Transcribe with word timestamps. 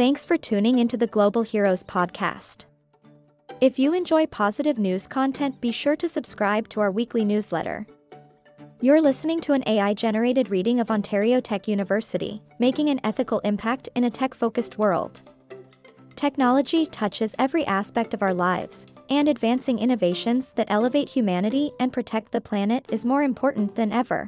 Thanks 0.00 0.24
for 0.24 0.38
tuning 0.38 0.78
into 0.78 0.96
the 0.96 1.06
Global 1.06 1.42
Heroes 1.42 1.84
podcast. 1.84 2.64
If 3.60 3.78
you 3.78 3.92
enjoy 3.92 4.24
positive 4.24 4.78
news 4.78 5.06
content, 5.06 5.60
be 5.60 5.72
sure 5.72 5.94
to 5.96 6.08
subscribe 6.08 6.70
to 6.70 6.80
our 6.80 6.90
weekly 6.90 7.22
newsletter. 7.22 7.86
You're 8.80 9.02
listening 9.02 9.42
to 9.42 9.52
an 9.52 9.62
AI 9.66 9.92
generated 9.92 10.48
reading 10.48 10.80
of 10.80 10.90
Ontario 10.90 11.38
Tech 11.38 11.68
University, 11.68 12.40
making 12.58 12.88
an 12.88 12.98
ethical 13.04 13.40
impact 13.40 13.90
in 13.94 14.04
a 14.04 14.10
tech 14.10 14.32
focused 14.32 14.78
world. 14.78 15.20
Technology 16.16 16.86
touches 16.86 17.36
every 17.38 17.66
aspect 17.66 18.14
of 18.14 18.22
our 18.22 18.32
lives, 18.32 18.86
and 19.10 19.28
advancing 19.28 19.78
innovations 19.78 20.52
that 20.52 20.70
elevate 20.70 21.10
humanity 21.10 21.72
and 21.78 21.92
protect 21.92 22.32
the 22.32 22.40
planet 22.40 22.86
is 22.88 23.04
more 23.04 23.22
important 23.22 23.76
than 23.76 23.92
ever. 23.92 24.26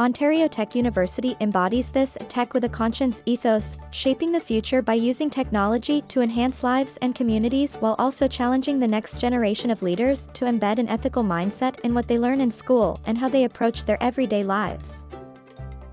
Ontario 0.00 0.48
Tech 0.48 0.74
University 0.74 1.36
embodies 1.40 1.90
this 1.90 2.16
tech 2.30 2.54
with 2.54 2.64
a 2.64 2.68
conscience 2.70 3.22
ethos, 3.26 3.76
shaping 3.90 4.32
the 4.32 4.40
future 4.40 4.80
by 4.80 4.94
using 4.94 5.28
technology 5.28 6.00
to 6.08 6.22
enhance 6.22 6.64
lives 6.64 6.96
and 7.02 7.14
communities 7.14 7.74
while 7.74 7.96
also 7.98 8.26
challenging 8.26 8.78
the 8.78 8.88
next 8.88 9.20
generation 9.20 9.70
of 9.70 9.82
leaders 9.82 10.26
to 10.32 10.46
embed 10.46 10.78
an 10.78 10.88
ethical 10.88 11.22
mindset 11.22 11.78
in 11.80 11.92
what 11.92 12.08
they 12.08 12.18
learn 12.18 12.40
in 12.40 12.50
school 12.50 12.98
and 13.04 13.18
how 13.18 13.28
they 13.28 13.44
approach 13.44 13.84
their 13.84 14.02
everyday 14.02 14.42
lives. 14.42 15.04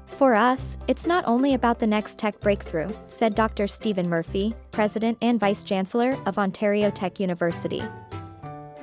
For 0.06 0.36
us, 0.36 0.78
it's 0.88 1.06
not 1.06 1.28
only 1.28 1.54
about 1.54 1.78
the 1.78 1.86
next 1.86 2.18
tech 2.18 2.40
breakthrough, 2.40 2.88
said 3.08 3.36
Dr. 3.36 3.68
Steven 3.68 4.08
Murphy, 4.08 4.56
President 4.72 5.18
and 5.22 5.38
Vice 5.38 5.64
Chancellor 5.64 6.18
of 6.26 6.38
Ontario 6.40 6.90
Tech 6.90 7.20
University. 7.20 7.84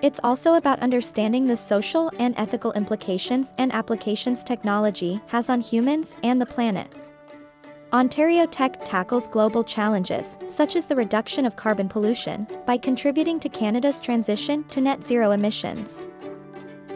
It's 0.05 0.21
also 0.23 0.57
about 0.57 0.81
understanding 0.81 1.47
the 1.47 1.57
social 1.57 2.11
and 2.19 2.35
ethical 2.37 2.73
implications 2.73 3.55
and 3.57 3.73
applications 3.73 4.45
technology 4.45 5.19
has 5.29 5.49
on 5.49 5.63
humans 5.63 6.15
and 6.23 6.39
the 6.39 6.45
planet. 6.45 6.93
Ontario 7.91 8.45
Tech 8.45 8.85
tackles 8.85 9.27
global 9.29 9.65
challenges, 9.65 10.37
such 10.51 10.77
as 10.77 10.85
the 10.85 10.95
reduction 10.95 11.47
of 11.47 11.57
carbon 11.57 11.89
pollution, 11.89 12.47
by 12.67 12.77
contributing 12.77 13.41
to 13.41 13.49
Canada's 13.49 13.99
transition 13.99 14.63
to 14.65 14.83
net 14.83 15.03
zero 15.03 15.31
emissions. 15.31 16.07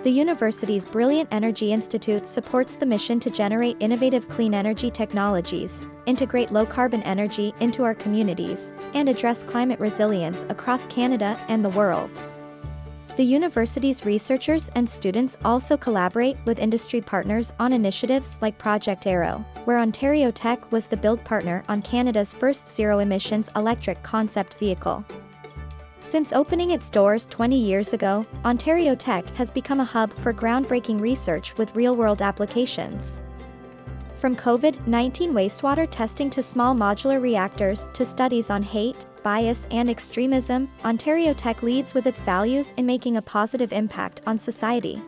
The 0.02 0.10
university's 0.10 0.84
Brilliant 0.84 1.30
Energy 1.32 1.72
Institute 1.72 2.26
supports 2.26 2.76
the 2.76 2.84
mission 2.84 3.20
to 3.20 3.30
generate 3.30 3.78
innovative 3.80 4.28
clean 4.28 4.52
energy 4.52 4.90
technologies, 4.90 5.80
integrate 6.04 6.52
low 6.52 6.66
carbon 6.66 7.02
energy 7.04 7.54
into 7.60 7.84
our 7.84 7.94
communities, 7.94 8.70
and 8.92 9.08
address 9.08 9.42
climate 9.42 9.80
resilience 9.80 10.44
across 10.50 10.84
Canada 10.84 11.40
and 11.48 11.64
the 11.64 11.70
world. 11.70 12.10
The 13.18 13.24
university's 13.24 14.04
researchers 14.04 14.70
and 14.76 14.88
students 14.88 15.36
also 15.44 15.76
collaborate 15.76 16.36
with 16.44 16.60
industry 16.60 17.00
partners 17.00 17.52
on 17.58 17.72
initiatives 17.72 18.36
like 18.40 18.58
Project 18.58 19.08
Arrow, 19.08 19.44
where 19.64 19.80
Ontario 19.80 20.30
Tech 20.30 20.70
was 20.70 20.86
the 20.86 20.96
build 20.96 21.24
partner 21.24 21.64
on 21.68 21.82
Canada's 21.82 22.32
first 22.32 22.72
zero 22.72 23.00
emissions 23.00 23.50
electric 23.56 24.00
concept 24.04 24.54
vehicle. 24.60 25.04
Since 25.98 26.32
opening 26.32 26.70
its 26.70 26.90
doors 26.90 27.26
20 27.26 27.58
years 27.58 27.92
ago, 27.92 28.24
Ontario 28.44 28.94
Tech 28.94 29.26
has 29.34 29.50
become 29.50 29.80
a 29.80 29.84
hub 29.84 30.12
for 30.12 30.32
groundbreaking 30.32 31.00
research 31.00 31.58
with 31.58 31.74
real 31.74 31.96
world 31.96 32.22
applications. 32.22 33.18
From 34.18 34.34
COVID 34.34 34.88
19 34.88 35.32
wastewater 35.32 35.86
testing 35.88 36.28
to 36.30 36.42
small 36.42 36.74
modular 36.74 37.22
reactors 37.22 37.88
to 37.92 38.04
studies 38.04 38.50
on 38.50 38.64
hate, 38.64 39.06
bias, 39.22 39.68
and 39.70 39.88
extremism, 39.88 40.68
Ontario 40.84 41.32
Tech 41.32 41.62
leads 41.62 41.94
with 41.94 42.04
its 42.04 42.20
values 42.22 42.72
in 42.76 42.84
making 42.84 43.16
a 43.16 43.22
positive 43.22 43.72
impact 43.72 44.20
on 44.26 44.36
society. 44.36 45.00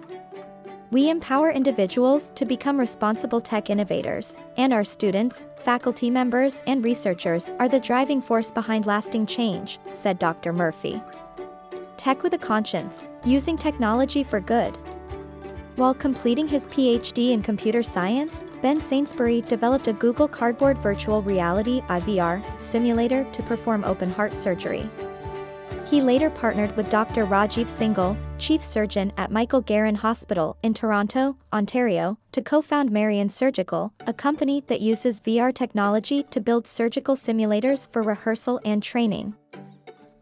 We 0.92 1.10
empower 1.10 1.50
individuals 1.50 2.30
to 2.36 2.44
become 2.44 2.78
responsible 2.78 3.40
tech 3.40 3.68
innovators, 3.68 4.36
and 4.56 4.72
our 4.72 4.84
students, 4.84 5.48
faculty 5.58 6.08
members, 6.08 6.62
and 6.68 6.84
researchers 6.84 7.50
are 7.58 7.68
the 7.68 7.80
driving 7.80 8.22
force 8.22 8.52
behind 8.52 8.86
lasting 8.86 9.26
change, 9.26 9.80
said 9.92 10.20
Dr. 10.20 10.52
Murphy. 10.52 11.02
Tech 11.96 12.22
with 12.22 12.34
a 12.34 12.38
conscience, 12.38 13.08
using 13.24 13.58
technology 13.58 14.22
for 14.22 14.38
good. 14.38 14.78
While 15.80 15.94
completing 15.94 16.46
his 16.46 16.66
PhD 16.66 17.30
in 17.30 17.40
computer 17.40 17.82
science, 17.82 18.44
Ben 18.60 18.82
Sainsbury 18.82 19.40
developed 19.40 19.88
a 19.88 19.94
Google 19.94 20.28
Cardboard 20.28 20.76
virtual 20.76 21.22
reality 21.22 21.80
IVR 21.88 22.44
simulator 22.60 23.24
to 23.32 23.42
perform 23.44 23.84
open 23.84 24.10
heart 24.10 24.36
surgery. 24.36 24.90
He 25.86 26.02
later 26.02 26.28
partnered 26.28 26.76
with 26.76 26.90
Dr. 26.90 27.24
Rajiv 27.24 27.64
Singal, 27.64 28.14
chief 28.38 28.62
surgeon 28.62 29.10
at 29.16 29.32
Michael 29.32 29.62
Garron 29.62 29.96
Hospital 29.96 30.58
in 30.62 30.74
Toronto, 30.74 31.38
Ontario, 31.50 32.18
to 32.32 32.42
co-found 32.42 32.90
Marion 32.90 33.30
Surgical, 33.30 33.94
a 34.06 34.12
company 34.12 34.62
that 34.66 34.82
uses 34.82 35.18
VR 35.22 35.54
technology 35.54 36.24
to 36.24 36.42
build 36.42 36.66
surgical 36.66 37.16
simulators 37.16 37.90
for 37.90 38.02
rehearsal 38.02 38.60
and 38.66 38.82
training. 38.82 39.34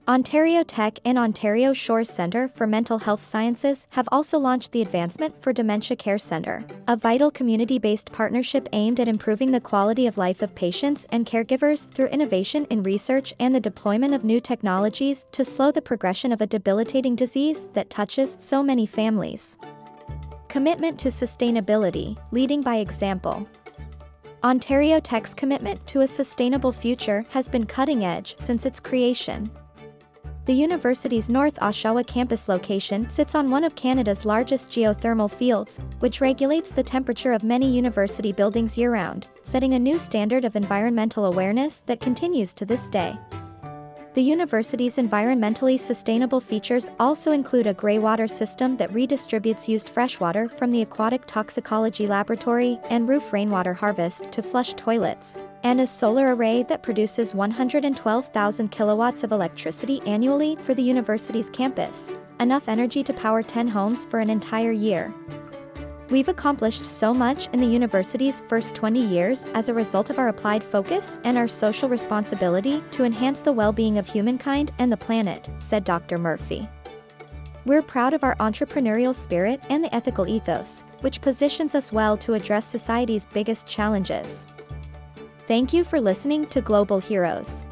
Ontario 0.09 0.63
Tech 0.63 0.99
and 1.05 1.19
Ontario 1.19 1.75
Shores 1.75 2.09
Centre 2.09 2.49
for 2.49 2.67
Mental 2.67 2.97
Health 2.97 3.23
Sciences 3.23 3.87
have 3.91 4.09
also 4.11 4.39
launched 4.39 4.73
the 4.73 4.81
Advancement 4.81 5.43
for 5.43 5.53
Dementia 5.53 5.99
Care 5.99 6.17
Centre, 6.17 6.65
a 6.87 6.97
vital 6.97 7.31
community 7.31 7.79
based 7.79 8.11
partnership 8.11 8.71
aimed 8.73 8.99
at 9.01 9.07
improving 9.07 9.51
the 9.51 9.61
quality 9.61 10.07
of 10.07 10.17
life 10.17 10.41
of 10.41 10.55
patients 10.55 11.07
and 11.13 11.27
caregivers 11.27 11.93
through 11.93 12.07
innovation 12.07 12.67
in 12.71 12.83
research 12.83 13.35
and 13.39 13.55
the 13.55 13.61
deployment 13.61 14.15
of 14.15 14.25
new 14.25 14.41
technologies 14.41 15.27
to 15.31 15.45
slow 15.45 15.71
the 15.71 15.83
progression 15.83 16.33
of 16.33 16.41
a 16.41 16.47
debilitating 16.47 17.15
disease 17.15 17.69
that 17.75 17.91
touches 17.91 18.35
so 18.41 18.63
many 18.63 18.87
families. 18.87 19.59
Commitment 20.49 20.99
to 21.01 21.09
sustainability, 21.09 22.17
leading 22.31 22.63
by 22.63 22.77
example. 22.77 23.47
Ontario 24.43 25.01
Tech's 25.01 25.35
commitment 25.35 25.87
to 25.87 26.01
a 26.01 26.09
sustainable 26.09 26.73
future 26.73 27.27
has 27.29 27.47
been 27.47 27.67
cutting 27.67 28.07
edge 28.07 28.37
since 28.39 28.65
its 28.65 28.81
creation. 28.81 29.51
The 30.49 30.55
university's 30.55 31.29
North 31.29 31.57
Oshawa 31.57 32.07
campus 32.07 32.49
location 32.49 33.07
sits 33.11 33.35
on 33.35 33.51
one 33.51 33.65
of 33.65 33.75
Canada's 33.75 34.25
largest 34.25 34.71
geothermal 34.71 35.31
fields, 35.31 35.79
which 35.99 36.23
regulates 36.23 36.71
the 36.71 36.83
temperature 36.83 37.35
of 37.35 37.43
many 37.43 37.71
university 37.71 38.33
buildings 38.33 38.79
year 38.79 38.91
round, 38.91 39.27
setting 39.43 39.75
a 39.75 39.79
new 39.79 39.99
standard 39.99 40.47
of 40.47 40.57
environmental 40.57 41.27
awareness 41.27 41.81
that 41.81 42.01
continues 42.01 42.55
to 42.55 42.65
this 42.65 42.89
day. 42.89 43.19
The 44.19 44.25
university's 44.25 44.97
environmentally 44.97 45.79
sustainable 45.79 46.41
features 46.41 46.91
also 46.99 47.31
include 47.31 47.69
a 47.69 47.73
greywater 47.73 48.29
system 48.29 48.77
that 48.79 48.93
redistributes 48.93 49.69
used 49.69 49.89
freshwater 49.89 50.49
from 50.49 50.73
the 50.73 50.83
Aquatic 50.83 51.25
Toxicology 51.27 52.09
Laboratory 52.09 52.81
and 52.91 53.09
roof 53.09 53.33
rainwater 53.33 53.75
harvest 53.75 54.33
to 54.33 54.43
flush 54.43 54.75
toilets, 54.75 55.39
and 55.63 55.81
a 55.81 55.87
solar 55.87 56.35
array 56.35 56.65
that 56.65 56.83
produces 56.83 57.33
112,000 57.33 58.69
kilowatts 58.73 59.23
of 59.23 59.31
electricity 59.31 60.03
annually 60.05 60.57
for 60.65 60.75
the 60.75 60.83
university's 60.83 61.49
campus, 61.49 62.13
enough 62.41 62.69
energy 62.69 63.05
to 63.05 63.13
power 63.13 63.41
10 63.41 63.69
homes 63.69 64.05
for 64.05 64.19
an 64.19 64.31
entire 64.31 64.73
year. 64.73 65.15
We've 66.11 66.29
accomplished 66.29 66.87
so 66.87 67.13
much 67.13 67.49
in 67.53 67.61
the 67.61 67.67
university's 67.67 68.41
first 68.41 68.75
20 68.75 69.05
years 69.05 69.45
as 69.53 69.69
a 69.69 69.75
result 69.75 70.09
of 70.09 70.19
our 70.19 70.29
applied 70.29 70.65
focus 70.65 71.19
and 71.25 71.37
our 71.37 71.47
social 71.47 71.87
responsibility 71.87 72.83
to 72.93 73.05
enhance 73.05 73.43
the 73.43 73.53
well 73.53 73.73
being 73.73 73.99
of 73.99 74.09
humankind 74.09 74.73
and 74.79 74.91
the 74.91 74.97
planet, 74.97 75.51
said 75.59 75.85
Dr. 75.85 76.17
Murphy. 76.17 76.67
We're 77.67 77.83
proud 77.83 78.15
of 78.15 78.25
our 78.25 78.35
entrepreneurial 78.37 79.15
spirit 79.15 79.61
and 79.69 79.85
the 79.85 79.95
ethical 79.95 80.27
ethos, 80.27 80.83
which 81.03 81.21
positions 81.21 81.75
us 81.75 81.93
well 81.93 82.17
to 82.19 82.33
address 82.33 82.65
society's 82.65 83.27
biggest 83.27 83.67
challenges. 83.67 84.47
Thank 85.47 85.75
you 85.75 85.85
for 85.85 86.01
listening 86.01 86.47
to 86.47 86.63
Global 86.63 87.01
Heroes. 87.01 87.67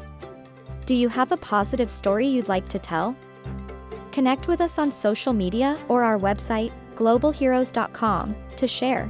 Do 0.85 0.93
you 0.93 1.09
have 1.09 1.31
a 1.31 1.37
positive 1.37 1.89
story 1.89 2.27
you'd 2.27 2.47
like 2.47 2.69
to 2.69 2.77
tell? 2.77 3.15
Connect 4.11 4.47
with 4.47 4.61
us 4.61 4.77
on 4.77 4.91
social 4.91 5.33
media 5.33 5.79
or 5.87 6.03
our 6.03 6.19
website, 6.19 6.71
globalheroes.com, 6.97 8.35
to 8.57 8.67
share. 8.67 9.09